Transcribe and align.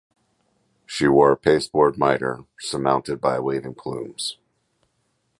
She 0.87 1.07
wore 1.07 1.31
a 1.31 1.37
pasteboard 1.37 1.95
miter 1.95 2.39
surmounted 2.59 3.21
by 3.21 3.37
waving 3.39 3.75
plumes. 3.75 4.37